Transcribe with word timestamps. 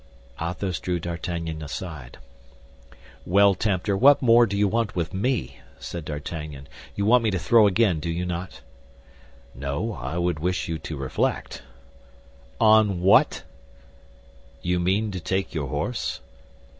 Athos 0.41 0.79
drew 0.79 0.99
D'Artagnan 0.99 1.61
aside. 1.61 2.17
"Well, 3.23 3.53
Tempter, 3.53 3.95
what 3.95 4.19
more 4.19 4.47
do 4.47 4.57
you 4.57 4.67
want 4.67 4.95
with 4.95 5.13
me?" 5.13 5.59
said 5.77 6.05
D'Artagnan. 6.05 6.67
"You 6.95 7.05
want 7.05 7.23
me 7.23 7.29
to 7.29 7.37
throw 7.37 7.67
again, 7.67 7.99
do 7.99 8.09
you 8.09 8.25
not?" 8.25 8.61
"No, 9.53 9.93
I 9.93 10.17
would 10.17 10.39
wish 10.39 10.67
you 10.67 10.79
to 10.79 10.97
reflect." 10.97 11.61
"On 12.59 13.01
what?" 13.01 13.43
"You 14.63 14.79
mean 14.79 15.11
to 15.11 15.19
take 15.19 15.53
your 15.53 15.67
horse?" 15.67 16.19